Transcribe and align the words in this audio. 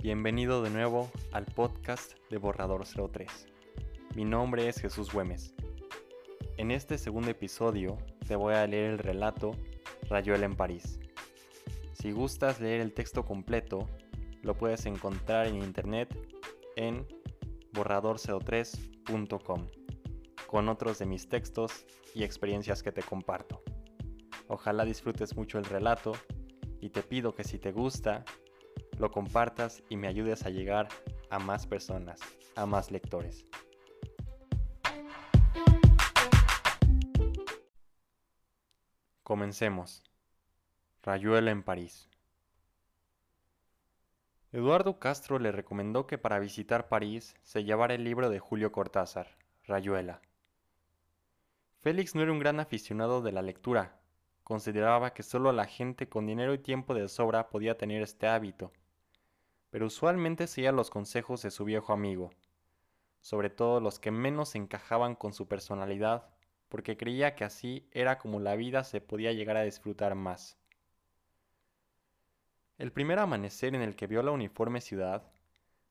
Bienvenido 0.00 0.62
de 0.62 0.70
nuevo 0.70 1.10
al 1.32 1.44
podcast 1.44 2.12
de 2.30 2.36
Borrador 2.36 2.84
03. 2.86 3.28
Mi 4.14 4.24
nombre 4.24 4.68
es 4.68 4.80
Jesús 4.80 5.12
Güemes. 5.12 5.54
En 6.56 6.70
este 6.70 6.98
segundo 6.98 7.30
episodio 7.30 7.98
te 8.28 8.36
voy 8.36 8.54
a 8.54 8.64
leer 8.68 8.92
el 8.92 8.98
relato 9.00 9.56
Rayuela 10.08 10.46
en 10.46 10.54
París. 10.54 11.00
Si 11.94 12.12
gustas 12.12 12.60
leer 12.60 12.80
el 12.80 12.94
texto 12.94 13.24
completo, 13.24 13.88
lo 14.42 14.54
puedes 14.54 14.86
encontrar 14.86 15.48
en 15.48 15.56
internet 15.56 16.16
en 16.76 17.04
borrador03.com 17.72 19.66
con 20.46 20.68
otros 20.68 21.00
de 21.00 21.06
mis 21.06 21.28
textos 21.28 21.84
y 22.14 22.22
experiencias 22.22 22.84
que 22.84 22.92
te 22.92 23.02
comparto. 23.02 23.62
Ojalá 24.46 24.84
disfrutes 24.84 25.36
mucho 25.36 25.58
el 25.58 25.64
relato 25.64 26.12
y 26.80 26.90
te 26.90 27.02
pido 27.02 27.34
que 27.34 27.42
si 27.42 27.58
te 27.58 27.72
gusta, 27.72 28.24
lo 28.98 29.10
compartas 29.10 29.82
y 29.88 29.96
me 29.96 30.08
ayudes 30.08 30.44
a 30.44 30.50
llegar 30.50 30.88
a 31.30 31.38
más 31.38 31.66
personas, 31.66 32.20
a 32.56 32.66
más 32.66 32.90
lectores. 32.90 33.46
Comencemos. 39.22 40.02
Rayuela 41.02 41.50
en 41.50 41.62
París. 41.62 42.08
Eduardo 44.52 44.98
Castro 44.98 45.38
le 45.38 45.52
recomendó 45.52 46.06
que 46.06 46.16
para 46.16 46.38
visitar 46.38 46.88
París 46.88 47.36
se 47.42 47.64
llevara 47.64 47.94
el 47.94 48.04
libro 48.04 48.30
de 48.30 48.38
Julio 48.38 48.72
Cortázar, 48.72 49.36
Rayuela. 49.64 50.22
Félix 51.82 52.14
no 52.14 52.22
era 52.22 52.32
un 52.32 52.38
gran 52.38 52.58
aficionado 52.58 53.20
de 53.20 53.32
la 53.32 53.42
lectura, 53.42 54.00
consideraba 54.42 55.12
que 55.12 55.22
solo 55.22 55.52
la 55.52 55.66
gente 55.66 56.08
con 56.08 56.26
dinero 56.26 56.54
y 56.54 56.58
tiempo 56.58 56.94
de 56.94 57.06
sobra 57.08 57.50
podía 57.50 57.76
tener 57.76 58.02
este 58.02 58.26
hábito, 58.26 58.72
pero 59.70 59.86
usualmente 59.86 60.46
seguía 60.46 60.72
los 60.72 60.90
consejos 60.90 61.42
de 61.42 61.50
su 61.50 61.64
viejo 61.64 61.92
amigo, 61.92 62.30
sobre 63.20 63.50
todo 63.50 63.80
los 63.80 63.98
que 63.98 64.10
menos 64.10 64.54
encajaban 64.54 65.14
con 65.14 65.32
su 65.32 65.48
personalidad, 65.48 66.28
porque 66.68 66.96
creía 66.96 67.34
que 67.34 67.44
así 67.44 67.88
era 67.92 68.18
como 68.18 68.40
la 68.40 68.56
vida 68.56 68.84
se 68.84 69.00
podía 69.00 69.32
llegar 69.32 69.56
a 69.56 69.62
disfrutar 69.62 70.14
más. 70.14 70.58
El 72.78 72.92
primer 72.92 73.18
amanecer 73.18 73.74
en 73.74 73.82
el 73.82 73.96
que 73.96 74.06
vio 74.06 74.22
la 74.22 74.30
uniforme 74.30 74.80
ciudad, 74.80 75.30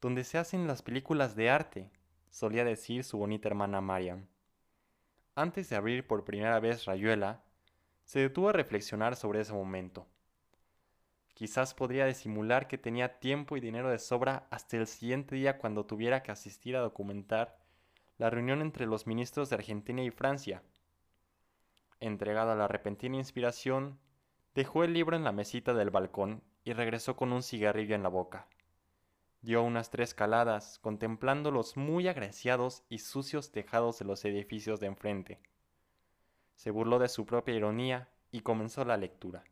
donde 0.00 0.24
se 0.24 0.38
hacen 0.38 0.66
las 0.66 0.82
películas 0.82 1.36
de 1.36 1.50
arte, 1.50 1.90
solía 2.30 2.64
decir 2.64 3.04
su 3.04 3.18
bonita 3.18 3.48
hermana 3.48 3.80
Mariam. 3.80 4.26
Antes 5.34 5.68
de 5.68 5.76
abrir 5.76 6.06
por 6.06 6.24
primera 6.24 6.58
vez 6.58 6.86
Rayuela, 6.86 7.42
se 8.04 8.20
detuvo 8.20 8.48
a 8.48 8.52
reflexionar 8.52 9.14
sobre 9.14 9.40
ese 9.40 9.52
momento. 9.52 10.06
Quizás 11.34 11.74
podría 11.74 12.06
disimular 12.06 12.68
que 12.68 12.78
tenía 12.78 13.18
tiempo 13.20 13.56
y 13.56 13.60
dinero 13.60 13.90
de 13.90 13.98
sobra 13.98 14.46
hasta 14.50 14.76
el 14.76 14.86
siguiente 14.86 15.34
día 15.34 15.58
cuando 15.58 15.86
tuviera 15.86 16.22
que 16.22 16.32
asistir 16.32 16.76
a 16.76 16.80
documentar 16.80 17.58
la 18.18 18.30
reunión 18.30 18.60
entre 18.60 18.86
los 18.86 19.06
ministros 19.06 19.48
de 19.48 19.56
Argentina 19.56 20.02
y 20.02 20.10
Francia. 20.10 20.62
Entregado 22.00 22.52
a 22.52 22.56
la 22.56 22.68
repentina 22.68 23.16
inspiración, 23.16 23.98
dejó 24.54 24.84
el 24.84 24.92
libro 24.92 25.16
en 25.16 25.24
la 25.24 25.32
mesita 25.32 25.72
del 25.74 25.90
balcón 25.90 26.42
y 26.64 26.72
regresó 26.72 27.16
con 27.16 27.32
un 27.32 27.42
cigarrillo 27.42 27.94
en 27.94 28.02
la 28.02 28.08
boca. 28.08 28.46
Dio 29.40 29.62
unas 29.62 29.90
tres 29.90 30.14
caladas, 30.14 30.78
contemplando 30.78 31.50
los 31.50 31.76
muy 31.76 32.08
agraciados 32.08 32.84
y 32.90 32.98
sucios 32.98 33.52
tejados 33.52 33.98
de 33.98 34.04
los 34.04 34.24
edificios 34.24 34.80
de 34.80 34.86
enfrente 34.86 35.40
se 36.60 36.70
burló 36.70 36.98
de 36.98 37.08
su 37.08 37.24
propia 37.24 37.54
ironía 37.54 38.10
y 38.30 38.42
comenzó 38.42 38.84
la 38.84 38.98
lectura. 38.98 39.42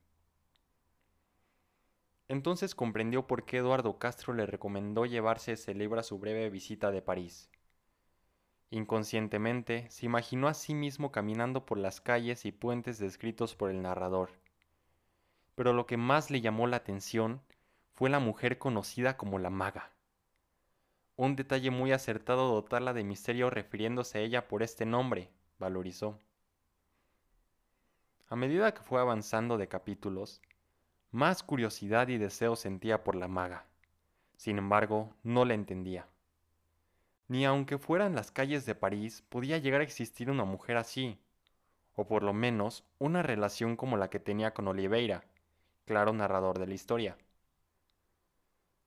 Entonces 2.28 2.74
comprendió 2.74 3.26
por 3.26 3.44
qué 3.46 3.56
Eduardo 3.56 3.98
Castro 3.98 4.34
le 4.34 4.44
recomendó 4.44 5.06
llevarse 5.06 5.52
ese 5.52 5.74
libro 5.74 5.98
a 5.98 6.02
su 6.02 6.18
breve 6.18 6.50
visita 6.50 6.90
de 6.90 7.00
París. 7.00 7.50
Inconscientemente 8.70 9.88
se 9.90 10.04
imaginó 10.04 10.46
a 10.46 10.54
sí 10.54 10.74
mismo 10.74 11.10
caminando 11.10 11.64
por 11.64 11.78
las 11.78 12.02
calles 12.02 12.44
y 12.44 12.52
puentes 12.52 12.98
descritos 12.98 13.54
por 13.54 13.70
el 13.70 13.80
narrador. 13.80 14.30
Pero 15.54 15.72
lo 15.72 15.86
que 15.86 15.96
más 15.96 16.30
le 16.30 16.42
llamó 16.42 16.66
la 16.66 16.76
atención 16.76 17.40
fue 17.94 18.10
la 18.10 18.20
mujer 18.20 18.58
conocida 18.58 19.16
como 19.16 19.38
la 19.38 19.48
maga. 19.48 19.90
Un 21.16 21.34
detalle 21.34 21.70
muy 21.70 21.92
acertado 21.92 22.52
dotarla 22.52 22.92
de 22.92 23.04
misterio 23.04 23.48
refiriéndose 23.48 24.18
a 24.18 24.20
ella 24.20 24.48
por 24.48 24.62
este 24.62 24.84
nombre, 24.84 25.30
valorizó. 25.58 26.20
A 28.28 28.36
medida 28.36 28.74
que 28.74 28.82
fue 28.82 29.00
avanzando 29.00 29.56
de 29.56 29.66
capítulos, 29.66 30.42
más 31.10 31.42
curiosidad 31.42 32.08
y 32.08 32.18
deseo 32.18 32.54
sentía 32.56 33.02
por 33.02 33.14
la 33.14 33.28
maga. 33.28 33.64
Sin 34.36 34.58
embargo, 34.58 35.14
no 35.22 35.44
la 35.44 35.54
entendía. 35.54 36.06
Ni 37.28 37.44
aunque 37.44 37.78
fueran 37.78 38.14
las 38.14 38.30
calles 38.30 38.66
de 38.66 38.74
París 38.74 39.22
podía 39.28 39.58
llegar 39.58 39.80
a 39.80 39.84
existir 39.84 40.30
una 40.30 40.44
mujer 40.44 40.76
así, 40.76 41.18
o 41.94 42.06
por 42.06 42.22
lo 42.22 42.32
menos 42.32 42.84
una 42.98 43.22
relación 43.22 43.76
como 43.76 43.96
la 43.96 44.08
que 44.08 44.20
tenía 44.20 44.54
con 44.54 44.68
Oliveira, 44.68 45.24
claro 45.84 46.12
narrador 46.12 46.58
de 46.58 46.66
la 46.66 46.74
historia. 46.74 47.16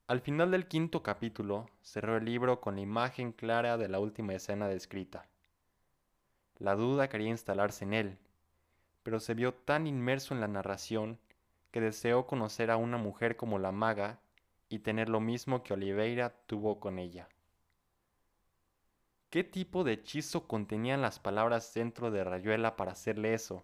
Al 0.08 0.22
final 0.22 0.52
del 0.52 0.68
quinto 0.68 1.04
capítulo, 1.04 1.70
cerró 1.82 2.18
el 2.18 2.26
libro 2.26 2.62
con 2.62 2.76
la 2.76 2.82
imagen 2.82 3.32
clara 3.32 3.78
de 3.78 3.90
la 3.90 4.00
última 4.00 4.34
escena 4.34 4.68
descrita. 4.68 5.26
La 6.58 6.76
duda 6.76 7.10
quería 7.10 7.30
instalarse 7.30 7.86
en 7.86 7.94
él, 7.94 8.18
pero 9.04 9.20
se 9.20 9.34
vio 9.34 9.54
tan 9.54 9.88
inmerso 9.88 10.34
en 10.34 10.42
la 10.42 10.48
narración 10.48 11.18
que 11.72 11.82
deseó 11.82 12.28
conocer 12.28 12.70
a 12.70 12.78
una 12.78 12.98
mujer 12.98 13.38
como 13.38 13.58
la 13.58 13.72
maga 13.72 14.20
y 14.70 14.80
tener 14.80 15.10
lo 15.10 15.20
mismo 15.20 15.64
que 15.64 15.74
Oliveira 15.74 16.30
tuvo 16.46 16.80
con 16.80 17.00
ella. 17.00 17.28
¿Qué 19.30 19.46
tipo 19.46 19.86
de 19.86 19.94
hechizo 19.94 20.48
contenían 20.48 21.02
las 21.02 21.20
palabras 21.20 21.74
dentro 21.74 22.12
de 22.12 22.24
Rayuela 22.24 22.76
para 22.76 22.92
hacerle 22.92 23.34
eso? 23.34 23.64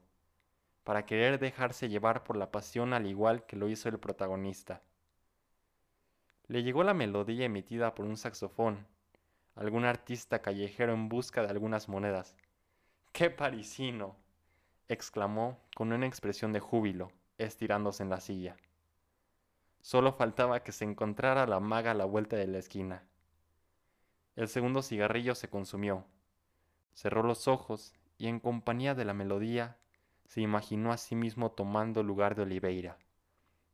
Para 0.86 1.06
querer 1.06 1.40
dejarse 1.40 1.90
llevar 1.90 2.24
por 2.24 2.38
la 2.38 2.52
pasión 2.52 2.94
al 2.94 3.06
igual 3.06 3.46
que 3.46 3.58
lo 3.58 3.68
hizo 3.68 3.90
el 3.90 4.00
protagonista. 4.00 4.82
Le 6.48 6.64
llegó 6.64 6.84
la 6.84 6.94
melodía 6.94 7.46
emitida 7.46 7.94
por 7.94 8.06
un 8.06 8.16
saxofón, 8.16 8.88
algún 9.56 9.84
artista 9.84 10.42
callejero 10.42 10.94
en 10.94 11.10
busca 11.10 11.42
de 11.42 11.50
algunas 11.50 11.90
monedas. 11.90 12.38
¡Qué 13.12 13.30
parisino! 13.30 14.16
exclamó 14.88 15.60
con 15.76 15.92
una 15.92 16.08
expresión 16.08 16.54
de 16.54 16.62
júbilo, 16.62 17.12
estirándose 17.38 18.04
en 18.04 18.10
la 18.10 18.20
silla. 18.20 18.58
Solo 19.82 20.14
faltaba 20.14 20.64
que 20.64 20.72
se 20.72 20.86
encontrara 20.86 21.48
la 21.48 21.60
maga 21.60 21.92
a 21.92 21.94
la 21.94 22.06
vuelta 22.06 22.36
de 22.36 22.48
la 22.48 22.58
esquina. 22.58 23.04
El 24.36 24.48
segundo 24.48 24.82
cigarrillo 24.82 25.34
se 25.36 25.50
consumió. 25.50 26.06
Cerró 26.94 27.24
los 27.24 27.48
ojos 27.48 27.94
y 28.18 28.28
en 28.28 28.40
compañía 28.40 28.96
de 28.96 29.06
la 29.06 29.14
melodía 29.14 29.78
se 30.26 30.42
imaginó 30.42 30.92
a 30.92 30.98
sí 30.98 31.16
mismo 31.16 31.52
tomando 31.52 32.04
lugar 32.04 32.36
de 32.36 32.42
Oliveira, 32.42 32.98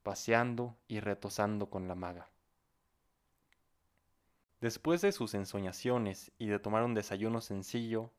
paseando 0.04 0.78
y 0.88 1.00
retosando 1.00 1.70
con 1.70 1.88
la 1.88 1.96
maga. 1.96 2.30
Después 4.62 5.02
de 5.02 5.12
sus 5.12 5.34
ensoñaciones 5.34 6.32
y 6.38 6.48
de 6.48 6.60
tomar 6.60 6.84
un 6.84 6.94
desayuno 6.94 7.42
sencillo, 7.42 8.12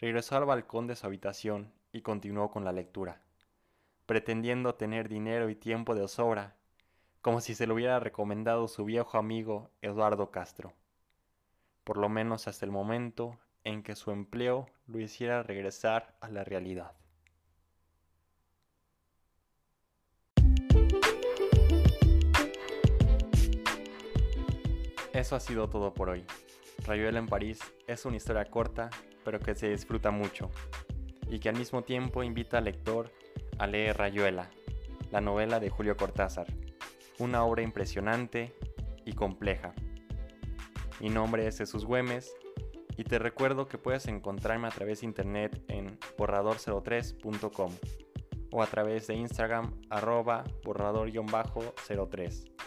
regresó 0.00 0.36
al 0.36 0.44
balcón 0.44 0.86
de 0.86 0.96
su 0.96 1.06
habitación 1.06 1.72
y 1.92 2.02
continuó 2.02 2.50
con 2.50 2.64
la 2.64 2.72
lectura, 2.72 3.22
pretendiendo 4.08 4.74
tener 4.74 5.06
dinero 5.06 5.50
y 5.50 5.54
tiempo 5.54 5.94
de 5.94 6.08
sobra, 6.08 6.56
como 7.20 7.42
si 7.42 7.54
se 7.54 7.66
lo 7.66 7.74
hubiera 7.74 8.00
recomendado 8.00 8.66
su 8.66 8.86
viejo 8.86 9.18
amigo 9.18 9.70
Eduardo 9.82 10.30
Castro, 10.30 10.72
por 11.84 11.98
lo 11.98 12.08
menos 12.08 12.48
hasta 12.48 12.64
el 12.64 12.72
momento 12.72 13.38
en 13.64 13.82
que 13.82 13.94
su 13.94 14.10
empleo 14.10 14.64
lo 14.86 14.98
hiciera 14.98 15.42
regresar 15.42 16.16
a 16.22 16.30
la 16.30 16.42
realidad. 16.42 16.92
Eso 25.12 25.36
ha 25.36 25.40
sido 25.40 25.68
todo 25.68 25.92
por 25.92 26.08
hoy. 26.08 26.24
Rayuela 26.86 27.18
en 27.18 27.26
París 27.26 27.60
es 27.86 28.06
una 28.06 28.16
historia 28.16 28.46
corta, 28.46 28.88
pero 29.22 29.38
que 29.38 29.54
se 29.54 29.68
disfruta 29.68 30.10
mucho 30.10 30.50
y 31.28 31.40
que 31.40 31.50
al 31.50 31.58
mismo 31.58 31.82
tiempo 31.82 32.22
invita 32.22 32.56
al 32.56 32.64
lector 32.64 33.10
a 33.58 33.66
leer 33.66 33.96
Rayuela, 33.96 34.50
la 35.10 35.20
novela 35.20 35.60
de 35.60 35.70
Julio 35.70 35.96
Cortázar, 35.96 36.46
una 37.18 37.44
obra 37.44 37.62
impresionante 37.62 38.54
y 39.04 39.12
compleja. 39.12 39.74
Mi 41.00 41.08
nombre 41.08 41.46
es 41.46 41.58
Jesús 41.58 41.84
Güemes 41.84 42.34
y 42.96 43.04
te 43.04 43.18
recuerdo 43.18 43.68
que 43.68 43.78
puedes 43.78 44.06
encontrarme 44.06 44.68
a 44.68 44.72
través 44.72 45.00
de 45.00 45.06
internet 45.06 45.62
en 45.68 45.98
borrador03.com 46.16 47.72
o 48.50 48.62
a 48.62 48.66
través 48.66 49.06
de 49.06 49.14
Instagram 49.14 49.80
arroba 49.90 50.44
borrador-03 50.64 52.58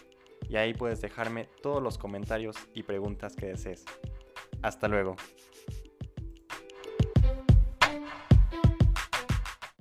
y 0.49 0.57
ahí 0.57 0.73
puedes 0.73 0.99
dejarme 0.99 1.47
todos 1.61 1.81
los 1.81 1.97
comentarios 1.97 2.57
y 2.73 2.83
preguntas 2.83 3.35
que 3.35 3.47
desees. 3.47 3.85
Hasta 4.61 4.89
luego. 4.89 5.15